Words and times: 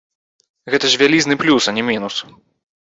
Гэта 0.75 0.85
ж 0.93 1.01
вялізны 1.03 1.39
плюс, 1.43 1.63
а 1.73 1.77
не 1.81 1.89
мінус. 1.93 2.15